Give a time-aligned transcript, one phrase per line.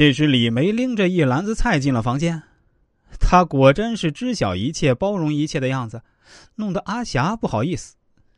[0.00, 2.42] 这时，李梅拎着一篮子菜进了房间。
[3.20, 6.02] 她果真是知晓一切、包容一切的样子，
[6.54, 7.96] 弄得阿霞不好意思。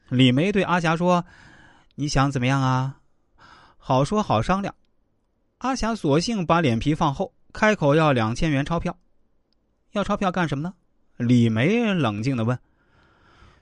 [0.09, 1.25] 李梅对阿霞说
[1.95, 2.97] ：“你想怎么样啊？
[3.77, 4.75] 好说好商量。”
[5.59, 8.99] 阿霞索性把脸皮放厚，开口要两千元钞票。
[9.93, 10.75] 要钞票干什么呢？
[11.17, 12.59] 李梅冷静的问。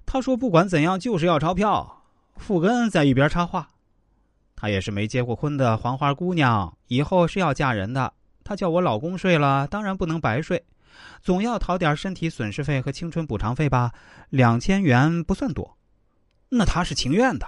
[0.06, 2.02] 他说：“不管怎样，就是要钞票。”
[2.38, 3.68] 富根在一边插话。
[4.60, 8.12] 她也是没结过婚的黄花姑娘，以后是要嫁人的。
[8.44, 10.62] 她叫我老公睡了，当然不能白睡，
[11.22, 13.90] 总要讨点身体损失费和青春补偿费吧。
[14.28, 15.78] 两千元不算多，
[16.50, 17.46] 那她是情愿的，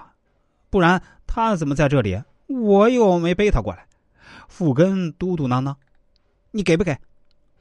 [0.71, 2.23] 不然她怎么在这里？
[2.47, 3.87] 我又没背她过来。
[4.49, 5.77] 傅根嘟嘟囔囔
[6.53, 6.97] ：“你给不给？”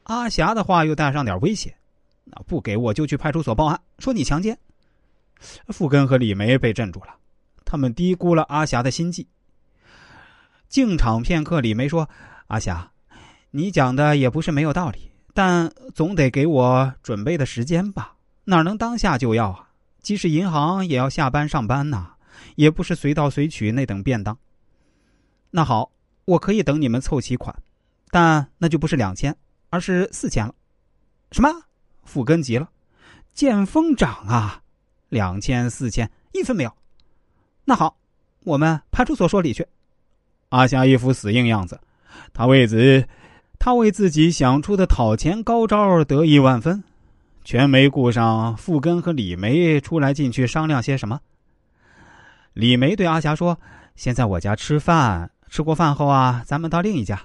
[0.04, 1.76] 阿霞的话又带上点威胁
[2.24, 4.58] ：“那不给我就去派出所报案，说你强奸。”
[5.68, 7.18] 傅根和李梅被镇住了，
[7.66, 9.28] 他们低估了阿霞的心计。
[10.72, 12.10] 静场片刻，李梅说
[12.48, 12.90] ：“阿霞，
[13.52, 18.16] 你讲的也不是没有道理，但总得给我准备的时间吧？
[18.46, 19.68] 哪能当下就要啊？
[20.02, 22.14] 即使银行也要下班上班呐，
[22.56, 24.38] 也不是随到随取那等便当。
[25.50, 25.92] 那好，
[26.24, 27.54] 我可以等你们凑齐款，
[28.10, 29.36] 但那就不是两千，
[29.72, 30.56] 而是四千了。
[31.34, 31.50] 什么？
[32.06, 32.70] 傅根急了，
[33.34, 34.64] 见风涨啊！
[35.10, 36.74] 两千四千，一分没有。
[37.66, 37.98] 那好，
[38.46, 39.68] 我们派出所说理去。”
[40.52, 41.80] 阿霞一副死硬样子，
[42.34, 43.08] 他为自，
[43.58, 46.84] 他为自己想出的讨钱高招得意万分，
[47.46, 51.22] 全没顾上傅根和李梅出来进去商量些什么。
[52.52, 53.58] 李梅对阿霞说
[53.96, 57.18] ：“先在我家吃饭，吃过饭后啊，咱们到另一家。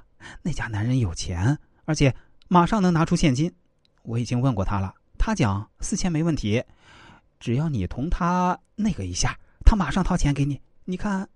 [0.42, 2.14] 那家男人有钱，而且
[2.46, 3.52] 马上能拿出现金。
[4.04, 6.62] 我已经问过他了，他讲四千没问题，
[7.40, 10.60] 只要你同他那个一下，他马上掏钱给你。
[10.84, 11.28] 你看。”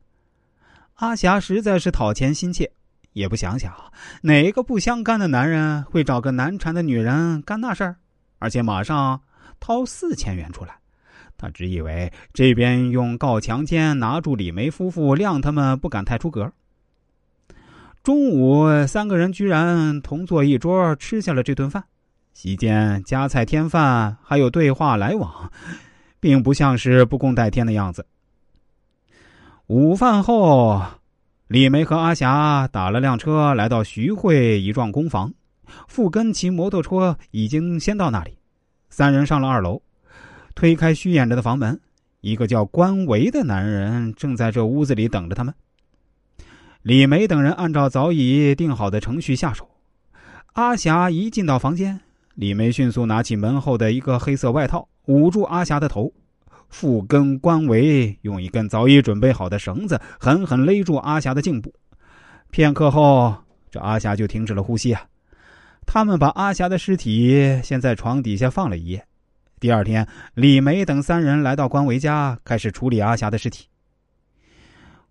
[1.01, 2.70] 阿霞实在是讨钱心切，
[3.15, 3.75] 也不想想
[4.20, 7.97] 哪个不相干的男人会找个难缠的女人干那事儿，
[8.39, 9.19] 而且马上
[9.59, 10.77] 掏四千元出来。
[11.39, 16.52] 他只以为这边用告强奸拿住李梅夫妇，谅他们不敢太出格。
[18.03, 21.83] 中午，三个人居然同坐一桌吃下了这顿饭，
[22.35, 25.51] 席间夹菜添饭，还有对话来往，
[26.20, 28.05] 并不像是不共戴天的样子。
[29.67, 30.83] 午饭后，
[31.50, 35.34] 李梅和阿霞打了辆车来到徐汇一幢公房，
[35.88, 38.38] 傅根骑摩托车已经先到那里。
[38.88, 39.83] 三人上了二楼，
[40.55, 41.80] 推开虚掩着的房门，
[42.20, 45.52] 一个叫关维的男人正在这屋子里等着他们。
[46.83, 49.68] 李梅等人按照早已定好的程序下手。
[50.52, 51.98] 阿霞一进到房间，
[52.36, 56.12] 李梅迅速拿起门后的一个黑色外套捂住阿霞的头。
[56.70, 61.75] 复根、关维用一根早已准备好的绳子狠狠勒住阿霞的颈部，
[62.51, 63.35] 片刻后，
[63.70, 65.03] 这阿霞就停止了呼吸啊。
[65.85, 69.05] 他们把阿霞的尸体先在床底下放了一夜。
[69.59, 73.67] 第二天，李梅等三人来到关维家，开始处理阿霞的尸体。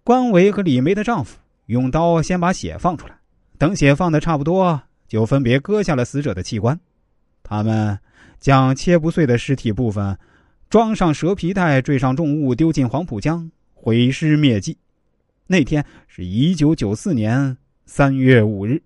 [0.04, 3.16] 关维和李梅的丈夫用刀先把血放出来，
[3.58, 6.80] 等血放的差不多，就分别割下了死者的器官。
[7.44, 8.00] 他们
[8.40, 10.18] 将切不碎的尸体部分。
[10.70, 14.78] 装上蛇皮袋，坠上重物，丢进黄浦江，毁尸灭迹。
[15.48, 17.58] 那天是一九九四年
[17.88, 18.84] 三月五日。